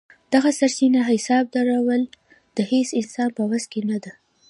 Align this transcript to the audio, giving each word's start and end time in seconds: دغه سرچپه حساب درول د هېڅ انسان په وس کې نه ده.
دغه 0.33 0.49
سرچپه 0.59 1.01
حساب 1.09 1.45
درول 1.55 2.01
د 2.57 2.57
هېڅ 2.71 2.89
انسان 3.01 3.29
په 3.37 3.43
وس 3.49 3.63
کې 3.71 3.81
نه 3.89 3.97
ده. 4.03 4.13